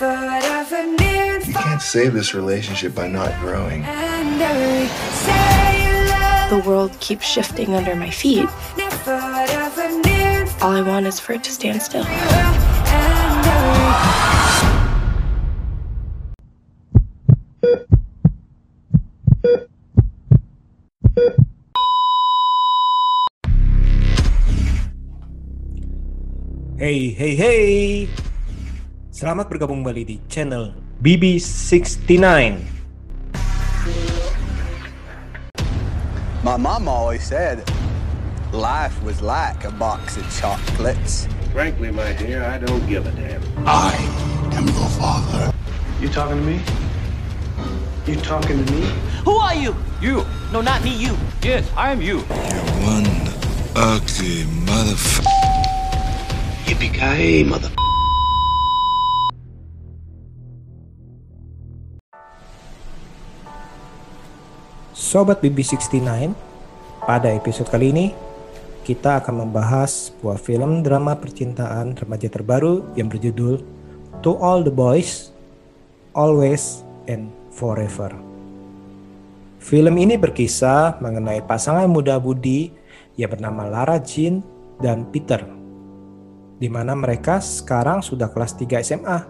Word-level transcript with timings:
Don't 0.00 1.82
save 1.82 2.14
this 2.14 2.32
relationship 2.32 2.94
by 2.94 3.06
not 3.06 3.38
growing. 3.40 3.82
The 6.48 6.62
world 6.66 6.98
keeps 7.00 7.26
shifting 7.26 7.74
under 7.74 7.94
my 7.94 8.08
feet. 8.08 8.48
All 10.62 10.72
I 10.72 10.82
want 10.86 11.06
is 11.06 11.20
for 11.20 11.34
it 11.34 11.44
to 11.44 11.52
stand 11.52 11.82
still. 11.82 12.04
Hey, 26.78 27.10
hey, 27.10 27.34
hey! 27.36 28.29
Selamat 29.20 29.52
bergabung 29.52 29.84
kembali 29.84 30.02
di 30.08 30.16
channel 30.32 30.72
BB69. 31.04 32.24
My 36.40 36.56
mom 36.56 36.88
always 36.88 37.20
said 37.20 37.60
life 38.48 38.96
was 39.04 39.20
like 39.20 39.68
a 39.68 39.72
box 39.76 40.16
of 40.16 40.24
chocolates. 40.32 41.28
Frankly, 41.52 41.92
my 41.92 42.16
dear, 42.16 42.40
I 42.48 42.56
don't 42.56 42.80
give 42.88 43.04
a 43.04 43.12
damn. 43.12 43.44
I 43.68 43.92
am 44.56 44.64
your 44.64 44.88
father. 44.96 45.52
You 46.00 46.08
talking 46.08 46.40
to 46.40 46.46
me? 46.48 46.56
You 48.08 48.16
talking 48.24 48.56
to 48.56 48.66
me? 48.72 48.88
Who 49.28 49.36
are 49.36 49.52
you? 49.52 49.76
You! 50.00 50.24
No, 50.48 50.64
not 50.64 50.80
me, 50.80 50.96
you. 50.96 51.12
Yes, 51.44 51.68
I 51.76 51.92
am 51.92 52.00
you. 52.00 52.24
You're 52.24 52.72
one 52.88 53.04
ugly 53.76 54.48
motherfucker. 54.64 55.28
Yippee-ki-yay, 56.64 57.44
mother... 57.44 57.68
Sobat 65.10 65.42
BB69, 65.42 66.06
pada 67.02 67.34
episode 67.34 67.66
kali 67.66 67.90
ini 67.90 68.14
kita 68.86 69.18
akan 69.18 69.42
membahas 69.42 70.14
sebuah 70.14 70.38
film 70.38 70.86
drama 70.86 71.18
percintaan 71.18 71.98
remaja 71.98 72.30
terbaru 72.30 72.94
yang 72.94 73.10
berjudul 73.10 73.58
To 74.22 74.38
All 74.38 74.62
the 74.62 74.70
Boys, 74.70 75.34
Always 76.14 76.86
and 77.10 77.26
Forever. 77.50 78.14
Film 79.58 79.98
ini 79.98 80.14
berkisah 80.14 81.02
mengenai 81.02 81.42
pasangan 81.42 81.90
muda 81.90 82.14
budi 82.22 82.70
yang 83.18 83.34
bernama 83.34 83.66
Lara 83.66 83.98
Jean 83.98 84.46
dan 84.78 85.10
Peter, 85.10 85.42
di 86.62 86.70
mana 86.70 86.94
mereka 86.94 87.42
sekarang 87.42 87.98
sudah 87.98 88.30
kelas 88.30 88.54
3 88.54 88.78
SMA 88.86 89.26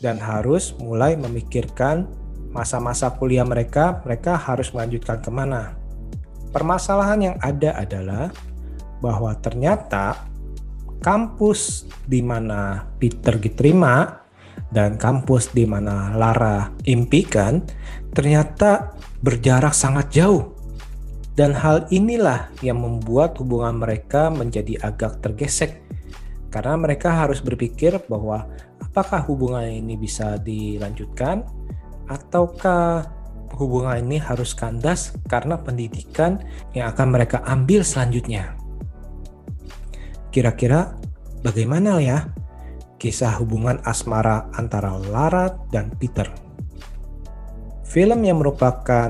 dan 0.00 0.16
harus 0.16 0.72
mulai 0.80 1.12
memikirkan 1.12 2.08
masa-masa 2.52 3.12
kuliah 3.14 3.44
mereka, 3.44 4.00
mereka 4.04 4.36
harus 4.36 4.72
melanjutkan 4.72 5.20
ke 5.20 5.30
mana. 5.32 5.76
Permasalahan 6.48 7.20
yang 7.32 7.36
ada 7.44 7.76
adalah 7.76 8.32
bahwa 9.04 9.36
ternyata 9.38 10.26
kampus 10.98 11.86
di 12.08 12.24
mana 12.24 12.88
Peter 12.98 13.38
diterima 13.38 14.26
dan 14.74 14.98
kampus 14.98 15.54
di 15.54 15.64
mana 15.64 16.12
Lara 16.18 16.72
impikan 16.84 17.62
ternyata 18.12 18.96
berjarak 19.22 19.74
sangat 19.76 20.10
jauh. 20.12 20.56
Dan 21.38 21.54
hal 21.54 21.86
inilah 21.94 22.50
yang 22.66 22.82
membuat 22.82 23.38
hubungan 23.38 23.78
mereka 23.78 24.26
menjadi 24.26 24.74
agak 24.82 25.22
tergesek. 25.22 25.86
Karena 26.50 26.74
mereka 26.74 27.14
harus 27.14 27.38
berpikir 27.38 27.94
bahwa 28.10 28.50
apakah 28.82 29.22
hubungan 29.22 29.62
ini 29.70 29.94
bisa 29.94 30.34
dilanjutkan 30.42 31.46
ataukah 32.08 33.06
hubungan 33.56 34.00
ini 34.04 34.18
harus 34.20 34.52
kandas 34.52 35.14
karena 35.28 35.60
pendidikan 35.60 36.42
yang 36.72 36.92
akan 36.92 37.14
mereka 37.14 37.40
ambil 37.44 37.84
selanjutnya. 37.84 38.56
Kira-kira 40.28 40.96
bagaimana 41.40 41.98
ya 42.02 42.28
kisah 43.00 43.38
hubungan 43.40 43.80
asmara 43.86 44.50
antara 44.56 44.96
Lara 44.96 45.54
dan 45.72 45.92
Peter? 45.96 46.28
Film 47.88 48.20
yang 48.20 48.44
merupakan 48.44 49.08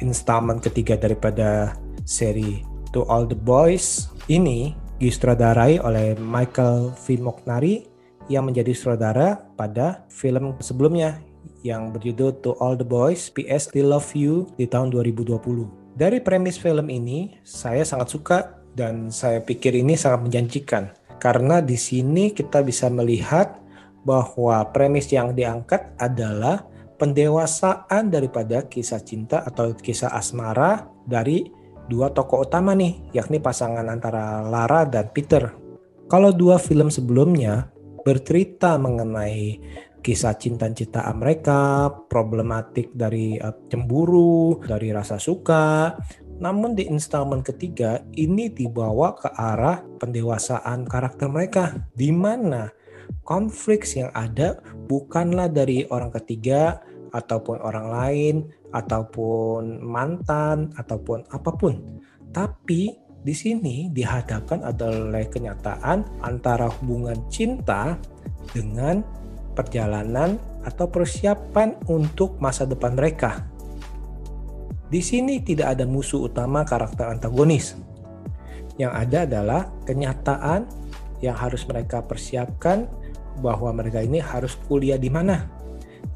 installment 0.00 0.64
ketiga 0.64 0.96
daripada 0.96 1.76
seri 2.08 2.64
To 2.96 3.04
All 3.12 3.28
the 3.28 3.36
Boys 3.36 4.08
ini 4.32 4.72
disutradarai 4.96 5.76
oleh 5.84 6.16
Michael 6.16 6.96
V. 6.96 7.20
Moknari 7.20 7.84
yang 8.32 8.48
menjadi 8.48 8.72
sutradara 8.72 9.38
pada 9.54 10.08
film 10.08 10.56
sebelumnya 10.58 11.20
yang 11.66 11.90
berjudul 11.90 12.38
To 12.46 12.54
All 12.62 12.78
the 12.78 12.86
Boys 12.86 13.26
PS 13.34 13.74
Still 13.74 13.90
Love 13.90 14.14
You 14.14 14.46
di 14.54 14.70
tahun 14.70 14.94
2020. 14.94 15.98
Dari 15.98 16.22
premis 16.22 16.54
film 16.62 16.86
ini, 16.86 17.42
saya 17.42 17.82
sangat 17.82 18.08
suka 18.14 18.38
dan 18.78 19.10
saya 19.10 19.42
pikir 19.42 19.74
ini 19.74 19.98
sangat 19.98 20.30
menjanjikan 20.30 20.94
karena 21.16 21.64
di 21.64 21.74
sini 21.74 22.30
kita 22.30 22.60
bisa 22.60 22.92
melihat 22.92 23.58
bahwa 24.06 24.62
premis 24.70 25.10
yang 25.10 25.34
diangkat 25.34 25.96
adalah 25.98 26.62
pendewasaan 27.00 28.08
daripada 28.08 28.64
kisah 28.64 29.02
cinta 29.02 29.42
atau 29.42 29.74
kisah 29.74 30.12
asmara 30.14 30.86
dari 31.02 31.48
dua 31.90 32.12
tokoh 32.14 32.46
utama 32.46 32.76
nih, 32.76 33.10
yakni 33.16 33.42
pasangan 33.42 33.86
antara 33.88 34.44
Lara 34.46 34.86
dan 34.86 35.10
Peter. 35.10 35.50
Kalau 36.06 36.30
dua 36.30 36.62
film 36.62 36.86
sebelumnya 36.86 37.74
bercerita 38.06 38.78
mengenai 38.78 39.58
kisah 40.06 40.38
cinta-cintaan 40.38 41.18
mereka, 41.18 41.90
problematik 42.06 42.94
dari 42.94 43.34
uh, 43.42 43.66
cemburu, 43.66 44.62
dari 44.62 44.94
rasa 44.94 45.18
suka. 45.18 45.98
Namun 46.38 46.78
di 46.78 46.86
installment 46.86 47.42
ketiga 47.42 48.06
ini 48.14 48.54
dibawa 48.54 49.18
ke 49.18 49.26
arah 49.34 49.82
pendewasaan 49.98 50.86
karakter 50.86 51.26
mereka, 51.26 51.74
di 51.90 52.14
mana 52.14 52.70
konflik 53.26 53.82
yang 53.98 54.14
ada 54.14 54.62
bukanlah 54.86 55.50
dari 55.50 55.82
orang 55.90 56.14
ketiga 56.14 56.78
ataupun 57.10 57.58
orang 57.58 57.86
lain 57.90 58.34
ataupun 58.70 59.82
mantan 59.82 60.70
ataupun 60.78 61.26
apa 61.32 61.50
pun, 61.56 61.82
tapi 62.30 62.94
di 63.26 63.34
sini 63.34 63.90
dihadapkan 63.90 64.62
adalah 64.62 65.24
kenyataan 65.26 66.22
antara 66.22 66.70
hubungan 66.78 67.16
cinta 67.32 67.98
dengan 68.52 69.02
perjalanan 69.56 70.36
atau 70.62 70.92
persiapan 70.92 71.80
untuk 71.88 72.36
masa 72.36 72.68
depan 72.68 72.92
mereka. 72.92 73.48
Di 74.86 75.02
sini 75.02 75.42
tidak 75.42 75.74
ada 75.74 75.84
musuh 75.88 76.28
utama 76.28 76.62
karakter 76.62 77.10
antagonis. 77.10 77.74
Yang 78.76 78.92
ada 78.92 79.18
adalah 79.24 79.62
kenyataan 79.88 80.68
yang 81.24 81.34
harus 81.34 81.64
mereka 81.64 82.04
persiapkan 82.04 82.86
bahwa 83.40 83.72
mereka 83.72 84.04
ini 84.04 84.20
harus 84.20 84.54
kuliah 84.68 85.00
di 85.00 85.08
mana. 85.08 85.48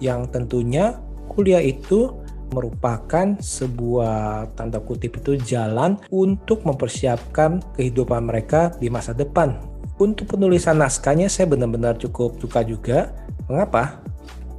Yang 0.00 0.32
tentunya 0.32 0.96
kuliah 1.30 1.60
itu 1.60 2.16
merupakan 2.50 3.38
sebuah 3.38 4.54
tanda 4.54 4.78
kutip 4.78 5.18
itu 5.18 5.34
jalan 5.42 5.98
untuk 6.14 6.62
mempersiapkan 6.62 7.62
kehidupan 7.74 8.22
mereka 8.26 8.70
di 8.78 8.86
masa 8.86 9.10
depan. 9.14 9.75
Untuk 9.96 10.36
penulisan 10.36 10.76
naskahnya 10.76 11.32
saya 11.32 11.48
benar-benar 11.48 11.96
cukup 11.96 12.36
suka 12.36 12.60
juga. 12.60 13.16
Mengapa? 13.48 14.04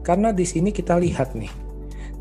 Karena 0.02 0.34
di 0.34 0.42
sini 0.42 0.74
kita 0.74 0.98
lihat 0.98 1.38
nih, 1.38 1.52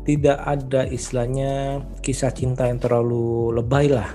tidak 0.05 0.37
ada 0.45 0.85
istilahnya 0.85 1.81
kisah 2.05 2.29
cinta 2.29 2.69
yang 2.69 2.77
terlalu 2.77 3.57
lebay 3.57 3.89
lah. 3.89 4.13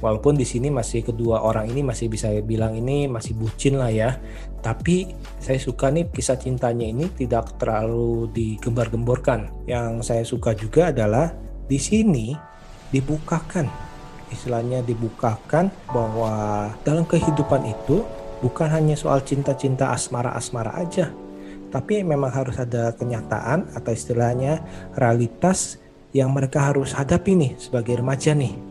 Walaupun 0.00 0.38
di 0.38 0.46
sini 0.46 0.72
masih 0.72 1.04
kedua 1.04 1.42
orang 1.42 1.68
ini 1.68 1.82
masih 1.82 2.08
bisa 2.08 2.30
bilang 2.40 2.72
ini 2.72 3.04
masih 3.04 3.36
bucin 3.36 3.76
lah 3.76 3.92
ya. 3.92 4.16
Tapi 4.64 5.12
saya 5.42 5.60
suka 5.60 5.92
nih 5.92 6.08
kisah 6.08 6.40
cintanya 6.40 6.88
ini 6.88 7.10
tidak 7.12 7.58
terlalu 7.60 8.32
digembar-gemborkan. 8.32 9.68
Yang 9.68 10.08
saya 10.08 10.24
suka 10.24 10.56
juga 10.56 10.88
adalah 10.88 11.34
di 11.68 11.76
sini 11.76 12.32
dibukakan 12.88 13.88
istilahnya 14.32 14.84
dibukakan 14.84 15.72
bahwa 15.88 16.68
dalam 16.84 17.04
kehidupan 17.08 17.64
itu 17.64 18.04
bukan 18.40 18.68
hanya 18.70 18.94
soal 18.94 19.22
cinta-cinta 19.22 19.90
asmara-asmara 19.94 20.74
aja. 20.78 21.10
Tapi 21.68 22.00
memang 22.00 22.32
harus 22.32 22.56
ada 22.56 22.96
kenyataan 22.96 23.76
atau 23.76 23.92
istilahnya 23.92 24.64
realitas 24.96 25.76
yang 26.16 26.32
mereka 26.32 26.72
harus 26.72 26.96
hadapi 26.96 27.36
nih 27.36 27.52
sebagai 27.60 28.00
remaja 28.00 28.32
nih 28.32 28.68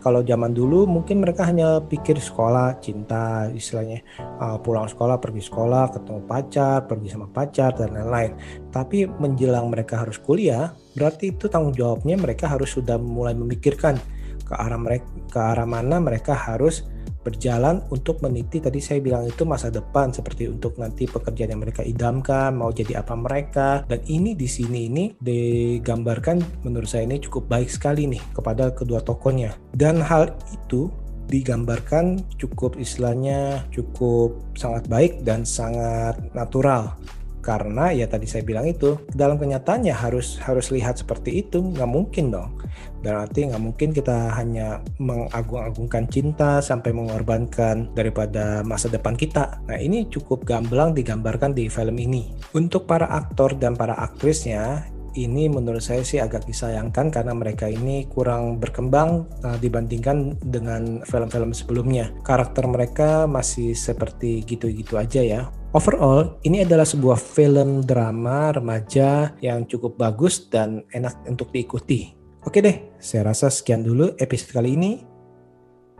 kalau 0.00 0.24
zaman 0.24 0.56
dulu 0.56 0.88
mungkin 0.88 1.20
mereka 1.20 1.44
hanya 1.44 1.76
pikir 1.84 2.16
sekolah, 2.16 2.80
cinta, 2.80 3.52
istilahnya 3.52 4.00
uh, 4.40 4.56
pulang 4.56 4.88
sekolah, 4.88 5.20
pergi 5.20 5.44
sekolah, 5.44 5.92
ketemu 5.92 6.20
pacar, 6.24 6.88
pergi 6.88 7.08
sama 7.12 7.28
pacar 7.28 7.76
dan 7.76 7.92
lain-lain. 7.92 8.32
Tapi 8.72 9.04
menjelang 9.04 9.68
mereka 9.68 10.00
harus 10.00 10.16
kuliah, 10.16 10.72
berarti 10.96 11.36
itu 11.36 11.52
tanggung 11.52 11.76
jawabnya 11.76 12.16
mereka 12.16 12.48
harus 12.48 12.72
sudah 12.72 12.96
mulai 12.96 13.36
memikirkan 13.36 14.00
ke 14.40 14.56
arah 14.56 14.80
mereka 14.80 15.06
ke 15.28 15.38
arah 15.38 15.68
mana 15.68 16.00
mereka 16.00 16.32
harus 16.32 16.88
berjalan 17.20 17.84
untuk 17.92 18.24
meniti 18.24 18.58
tadi 18.60 18.80
saya 18.80 18.98
bilang 19.04 19.28
itu 19.28 19.44
masa 19.44 19.68
depan 19.68 20.12
seperti 20.12 20.48
untuk 20.48 20.80
nanti 20.80 21.04
pekerjaan 21.04 21.52
yang 21.56 21.62
mereka 21.62 21.84
idamkan 21.84 22.56
mau 22.56 22.72
jadi 22.72 23.04
apa 23.04 23.14
mereka. 23.16 23.84
Dan 23.84 24.00
ini 24.08 24.32
di 24.32 24.48
sini 24.48 24.88
ini 24.88 25.04
digambarkan 25.20 26.64
menurut 26.64 26.88
saya 26.88 27.04
ini 27.04 27.20
cukup 27.20 27.48
baik 27.48 27.68
sekali 27.68 28.08
nih 28.08 28.22
kepada 28.32 28.72
kedua 28.72 29.04
tokonya. 29.04 29.56
Dan 29.76 30.00
hal 30.00 30.32
itu 30.52 30.88
digambarkan 31.30 32.26
cukup 32.42 32.74
istilahnya 32.74 33.62
cukup 33.70 34.34
sangat 34.58 34.90
baik 34.90 35.22
dan 35.22 35.46
sangat 35.46 36.18
natural 36.34 36.98
karena 37.40 37.92
ya 37.92 38.06
tadi 38.06 38.28
saya 38.28 38.44
bilang 38.44 38.68
itu 38.68 39.00
dalam 39.12 39.40
kenyataannya 39.40 39.92
harus 39.92 40.36
harus 40.44 40.68
lihat 40.70 41.00
seperti 41.00 41.44
itu 41.44 41.60
nggak 41.60 41.90
mungkin 41.90 42.32
dong 42.32 42.60
dan 43.00 43.24
arti 43.24 43.48
nggak 43.48 43.64
mungkin 43.64 43.90
kita 43.96 44.36
hanya 44.36 44.84
mengagung-agungkan 45.00 46.06
cinta 46.12 46.60
sampai 46.60 46.92
mengorbankan 46.92 47.90
daripada 47.96 48.60
masa 48.62 48.92
depan 48.92 49.16
kita 49.16 49.64
nah 49.64 49.80
ini 49.80 50.06
cukup 50.12 50.44
gamblang 50.44 50.92
digambarkan 50.92 51.56
di 51.56 51.66
film 51.72 51.96
ini 51.96 52.30
untuk 52.52 52.84
para 52.84 53.08
aktor 53.08 53.56
dan 53.56 53.74
para 53.74 53.96
aktrisnya 53.96 54.84
ini 55.18 55.50
menurut 55.50 55.82
saya 55.82 56.06
sih 56.06 56.22
agak 56.22 56.46
disayangkan 56.46 57.10
karena 57.10 57.34
mereka 57.34 57.66
ini 57.66 58.06
kurang 58.06 58.62
berkembang 58.62 59.26
uh, 59.42 59.58
dibandingkan 59.58 60.38
dengan 60.38 61.02
film-film 61.02 61.50
sebelumnya. 61.50 62.14
Karakter 62.22 62.66
mereka 62.70 63.26
masih 63.26 63.74
seperti 63.74 64.46
gitu-gitu 64.46 65.00
aja 65.00 65.22
ya. 65.22 65.40
Overall, 65.70 66.42
ini 66.42 66.66
adalah 66.66 66.82
sebuah 66.82 67.14
film 67.14 67.86
drama 67.86 68.50
remaja 68.50 69.38
yang 69.38 69.70
cukup 69.70 69.94
bagus 69.94 70.50
dan 70.50 70.82
enak 70.90 71.22
untuk 71.30 71.54
diikuti. 71.54 72.10
Oke 72.42 72.58
deh, 72.58 72.98
saya 72.98 73.30
rasa 73.30 73.46
sekian 73.54 73.86
dulu 73.86 74.10
episode 74.18 74.50
kali 74.50 74.74
ini. 74.74 75.06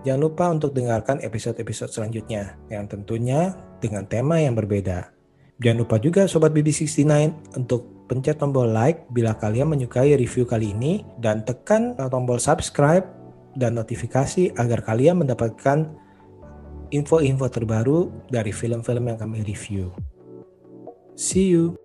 Jangan 0.02 0.20
lupa 0.26 0.50
untuk 0.50 0.74
dengarkan 0.74 1.22
episode-episode 1.22 1.86
selanjutnya 1.86 2.58
yang 2.66 2.90
tentunya 2.90 3.54
dengan 3.78 4.10
tema 4.10 4.42
yang 4.42 4.58
berbeda. 4.58 5.14
Jangan 5.62 5.78
lupa 5.86 6.02
juga 6.02 6.26
Sobat 6.26 6.50
BB69 6.50 7.06
untuk 7.54 8.10
pencet 8.10 8.42
tombol 8.42 8.74
like 8.74 9.06
bila 9.14 9.38
kalian 9.38 9.70
menyukai 9.70 10.18
review 10.18 10.50
kali 10.50 10.74
ini 10.74 11.06
dan 11.22 11.46
tekan 11.46 11.94
tombol 12.10 12.42
subscribe 12.42 13.06
dan 13.54 13.78
notifikasi 13.78 14.50
agar 14.58 14.82
kalian 14.82 15.22
mendapatkan 15.22 15.94
info-info 16.92 17.48
terbaru 17.48 18.12
dari 18.28 18.52
film-film 18.52 19.08
yang 19.08 19.18
kami 19.18 19.40
review. 19.40 19.88
See 21.16 21.48
you! 21.56 21.79